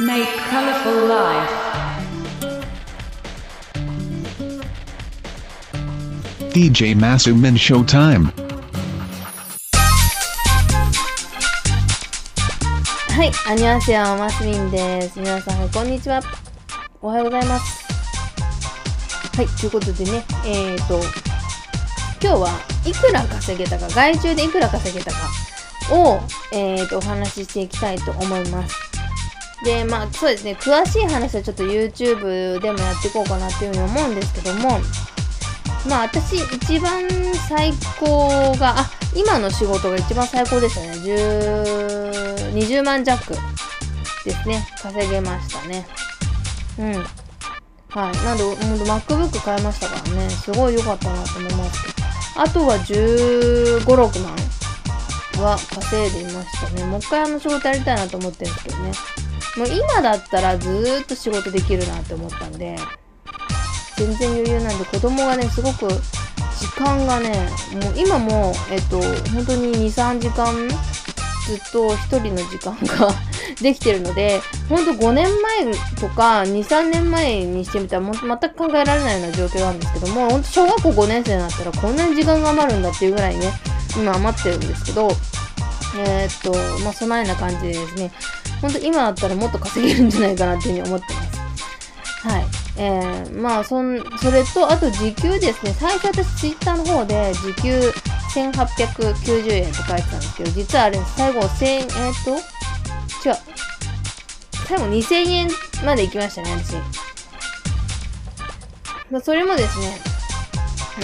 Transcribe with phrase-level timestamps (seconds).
[0.00, 1.50] Make colorful life.
[6.52, 8.32] DJ Masumin Showtime.
[13.08, 15.20] はい、アニュアンセアマスミンです。
[15.20, 16.20] 皆さん、こんにちは。
[17.00, 17.86] おはようございます。
[19.36, 20.98] はい、ということでね、えーと、
[22.20, 22.48] 今日は
[22.84, 25.18] いくら稼げたか、外注でいくら稼げたか
[25.92, 26.18] を、
[26.52, 28.93] えーと、お話ししていきたいと思います。
[29.64, 34.78] で、まあ、そうですね、詳しい話はちょっと YouTube でもやっていこうかなっていうふうに思うんですけども、
[35.88, 37.08] まあ私一番
[37.48, 40.92] 最高が、あ、今の仕事が一番最高でしたね。
[40.92, 43.34] 10 20万弱
[44.24, 44.66] ですね。
[44.80, 45.86] 稼げましたね。
[46.78, 46.92] うん。
[47.88, 48.16] はい。
[48.24, 50.30] なんで、ほんと MacBook 買いましたからね。
[50.30, 51.94] すごい良かったなと思います。
[52.36, 54.36] あとは15、6万
[55.42, 56.84] は稼いでいましたね。
[56.84, 58.92] もう一回あの仕事やりたいなと思ってるんですけどね。
[59.56, 62.76] もう今だったらずーっと仕事できるなって思ったんで、
[63.96, 65.88] 全然余裕なんで子供がねすごく
[66.58, 69.00] 時間がねもう今もえっと
[69.32, 70.54] 本当に23時間
[71.46, 73.14] ずっと1人の時間が
[73.60, 83.52] できてるので本当5年前とか23年前にしてみたらもう全く考えられないような状況なんですけども本当小学校5年生になったらこんなに時間が余るんだっていうぐらいね
[83.96, 85.08] 今余ってるんですけど
[85.98, 88.10] えーっとまあそないな感じでですね
[88.60, 91.34] 本当今だったらもっと稼げるんじゃないかなっていうふうに思ってます
[92.24, 92.44] はい。
[92.76, 95.74] えー、まあそん、それと、あと時給ですね。
[95.74, 97.92] 最初私ツイッターの方で時給
[98.34, 102.30] 1890円って書いてたんですけど、実はあれ、最後1000円、えー、っと、
[103.28, 103.36] 違う。
[104.66, 105.48] 最後2000円
[105.84, 106.76] まで行きましたね、私。
[109.10, 109.98] まあ、それもですね、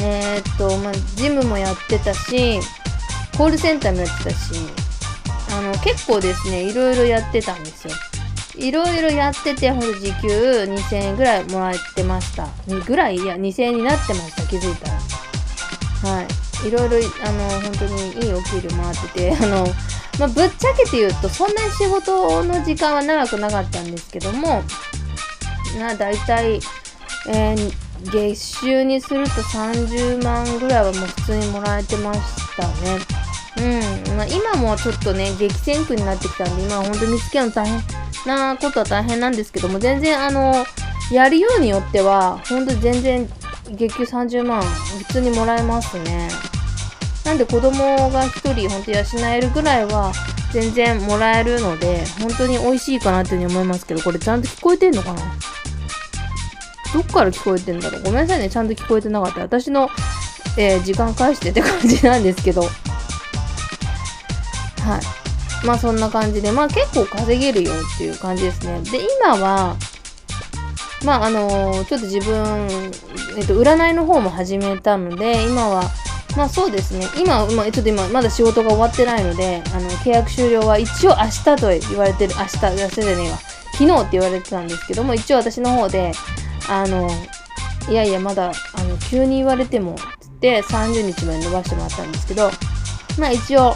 [0.00, 2.60] えー、っと、まあ、ジムもやってたし、
[3.36, 4.54] コールセンターもやってたし、
[5.52, 7.94] あの、結構ですね、いろいろやってたんですよ。
[8.56, 12.48] いろいろやってて、ほんと時給2000円ぐらいもらってました。
[12.86, 13.16] ぐらい？
[13.16, 16.12] いや、2000円になってました、気づいたら。
[16.14, 16.68] はい。
[16.68, 19.66] いろいろ、あの、本当にいいお給料もらってて、 あの、
[20.18, 24.62] まあ、ぶっちゃけて言うと、そんなに仕事の時間は長くなかったんですけども、
[25.78, 26.60] な、だいたい、
[27.28, 32.20] えー月収にすると30万ぐらいはもう普通にもらえてまし
[32.56, 32.98] たね。
[33.60, 34.16] うん。
[34.16, 37.82] まあ、今もちょっとね、激戦区になってきたんで、今は本当に見つけるの大変
[38.26, 40.64] なことは大変なんですけども、全然あの、
[41.12, 43.28] やるようによっては、本当に全然
[43.70, 46.28] 月給30万普通にもらえますね。
[47.24, 50.12] なんで子供が1人本当養えるぐらいは
[50.52, 55.20] 全然もらえるので、本当に美味しいかなっていうふうに思いますけど、これちゃんと聞こえてんのかな？
[56.94, 58.02] どっから聞こえてんだろう？
[58.02, 59.40] ごめんなさいね、ちゃんと聞こえてなかった。
[59.42, 59.88] 私の、
[60.56, 62.62] えー時間返してって感じなんですけど。
[64.80, 65.66] はい。
[65.66, 68.80] まあそんな感じで、まあ結構稼げるよっていう感じですね。
[68.82, 69.76] で、今は、
[71.04, 72.68] まああのちょっと自分、
[73.36, 75.82] えっと、占いの方も始めたので、今は、
[76.36, 77.06] まあそうですね。
[77.18, 83.38] 今、まあ、ちょっと今、まだ仕事が終わってないので、あの、契約終了は一応明日と言われてる、明日、明日じゃねえわ。
[83.72, 86.12] 昨日って言われてたんですけども、一応私の方で、
[86.68, 87.10] あの、
[87.88, 92.50] いやいや、まだ、あの、急に言われても、つって30日まで伸ばしてもらったんですけど、
[93.18, 93.74] まあ一応、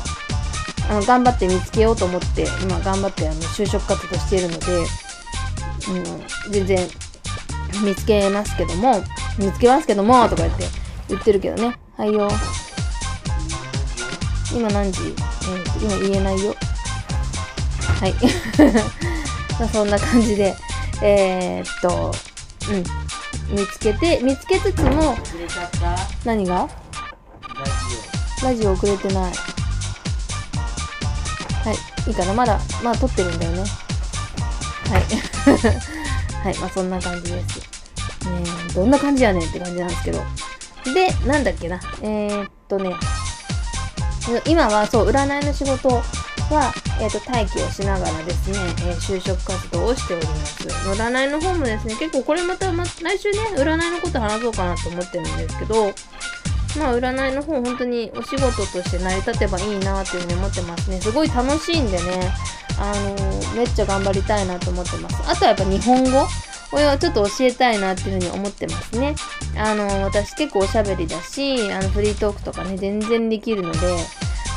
[0.88, 6.88] あの、頑張って見つけようと思って、今頑張って、あの、就職活動しているので、うん、全然、
[7.82, 9.02] 見つけますけども、
[9.38, 10.64] 見つけますけども、とか言って
[11.08, 11.76] 言ってるけどね。
[11.96, 12.28] はいよ。
[14.52, 15.02] 今何時？
[15.02, 16.54] えーと今言えないよ。
[18.00, 18.14] はい。
[19.58, 20.54] まあそんな感じで、
[21.02, 22.14] えー、っと、
[22.70, 23.56] うん。
[23.56, 25.16] 見つけて、見つけつつも、
[26.24, 26.68] 何が？
[28.42, 29.32] ラジオ遅れてない。
[31.64, 32.10] はい。
[32.10, 32.34] いいかな？
[32.34, 33.60] まだ、まあ撮ってるんだよね。
[33.60, 33.66] は
[34.98, 35.02] い。
[36.44, 36.58] はい。
[36.58, 37.58] まあそんな感じです。
[37.58, 37.64] ね
[38.74, 40.22] どんな感じやねんって感じなんですけど。
[40.94, 41.80] で、なんだっけな。
[42.02, 42.94] えー、っとね、
[44.46, 46.02] 今はそう、占いの仕事は、
[47.00, 50.62] えー、と待機をしながらですね、えー就職活動をしております。
[50.68, 55.92] 占いの方もですね、結構これまた、ま、来週ね、占いのこと話そうかなと思ってるんですけど、
[56.78, 61.00] まあ、占いの方、本当にお仕事として成り立てばいいなっていうふうに思ってますね。
[61.00, 62.32] すごい楽しいんでね、
[62.78, 65.16] あのーめっちゃ頑張りたいなと思ってます。
[65.30, 66.26] あとはやっぱ日本語
[66.70, 69.14] これはちょっと教えたいなっていうふうに思ってますね。
[69.56, 73.78] あのー私結構おしゃべりだし、あのフリートークとかね、全然できるので、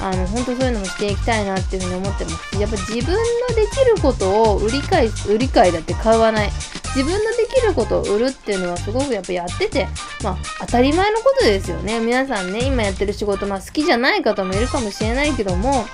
[0.01, 6.51] あの、本当そういうのもしていきたいなっていうふうに思ってます、やっぱ自分のできることを売り買い、売り買いだって買わない。
[6.95, 9.87] 自分のできることを売るっていうのはすごくやっぱやってて、
[10.23, 11.99] まあ当たり前のことですよね。
[11.99, 15.85] 皆さんね、今やってる仕事、まあ好きじゃない方もいるかもしれないけども、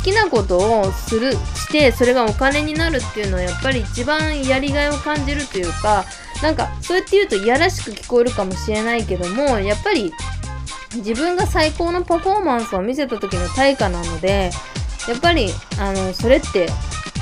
[0.00, 6.06] 好きなことをするしてそれがお金になるっていうのはやっぱり一番やりがいを感じるというか
[6.42, 10.14] なんかそうやって言うといやらしく聞こえるかもしれないけどもやっぱり
[10.96, 14.50] 自分が最高のパフォーマンスを見せた時の対価なので
[15.06, 16.68] やっぱりあのそれって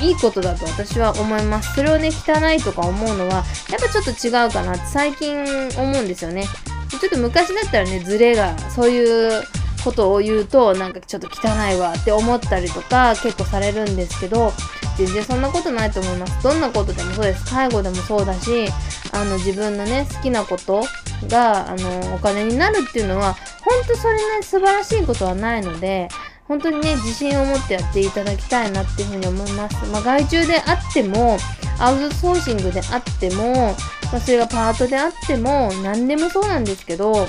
[0.01, 1.75] いいことだと私は思います。
[1.75, 3.43] それをね汚いとか思うのはやっ
[3.79, 5.43] ぱちょっと違うかなって最近
[5.77, 6.45] 思うんですよね。
[6.89, 9.43] ちょっと昔だったらねズレがそういう
[9.83, 14.51] ことを言うとなんかちょっと汚いわって思ったりとか結構されるんですけど
[14.97, 16.43] 全然そんなことないと思います。
[16.43, 17.45] どんなことでもそうです。
[17.45, 18.67] 介護でもそうだし
[19.11, 20.83] あの自分のね好きなこと
[21.27, 26.09] があのお金になるっていうのは本当それね素晴らしいことはないので
[26.49, 31.37] 本当にね自信を持ってやっていただきたいなっていうふうに思います、まあ、外注であっても
[31.79, 33.75] アウトソーシングであっても、
[34.11, 37.27] まあ、それがパートであっても何でもそうなんですけど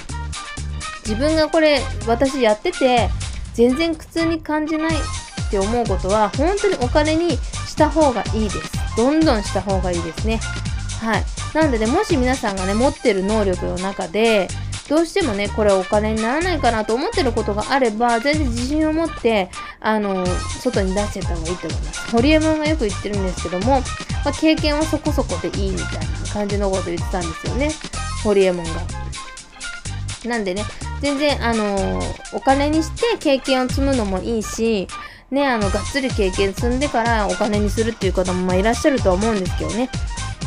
[1.05, 3.11] 自分がこれ私やってて
[3.53, 8.97] 全然苦痛に感じないって思うことは本当にお金にした方がいいです。
[8.97, 10.39] どんどんした方がいいですね。
[11.01, 11.25] はい。
[11.55, 14.49] なのでねもし皆さんがね持ってる能力の中で
[14.91, 19.49] どうしてもねこれお金にならないかなと思ってることがあれば全然自信を持って
[19.79, 20.27] あの
[20.61, 22.11] 外に出してた方がいいと思います。
[22.11, 23.81] ホリエモンがよく言ってるんですけども、
[24.25, 27.71] まあ、経験はそこそこでいいみたいな感じのこと言ってたんですよね。
[28.25, 28.81] ホリエモンが。
[30.29, 30.65] なんでね
[31.01, 32.01] 全然あの
[32.35, 34.87] お金にして経験を積むのもいいし
[35.31, 39.89] ねあのがっつり経験積んでからお金にするっていう方もまあいらっしゃるとは思うんですけどね。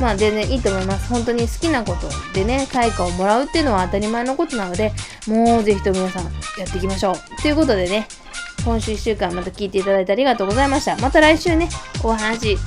[0.02, 1.08] まあ全然いいと思います。
[1.08, 4.92] 本当に好きなことでね対価をもらうっていうのは当たり前のことなので
[5.28, 7.42] もうぜひと皆さんやっていきましょう。
[7.42, 8.08] ということでね
[8.66, 10.98] 今週1週間また聞いていただいてありがとうございました。
[10.98, 11.70] また来週ね
[12.04, 12.58] お話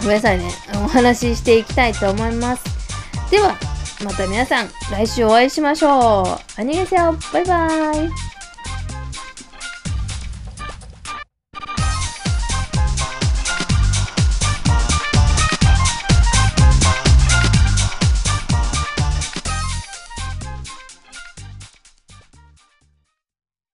[0.00, 2.64] ごめんなさいねお話ししていきたいと思います。
[3.30, 3.56] では
[4.04, 6.60] また皆さん来週お会いしましょう。
[6.60, 8.33] アニゲセよバイバーイ。